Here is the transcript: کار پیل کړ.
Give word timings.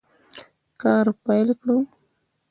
کار 0.81 1.05
پیل 1.23 1.47
کړ. 1.61 1.69